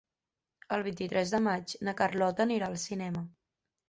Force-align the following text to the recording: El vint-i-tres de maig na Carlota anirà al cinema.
El 0.77 0.85
vint-i-tres 0.85 1.33
de 1.35 1.41
maig 1.47 1.73
na 1.87 1.93
Carlota 1.99 2.47
anirà 2.47 2.71
al 2.71 2.79
cinema. 2.85 3.23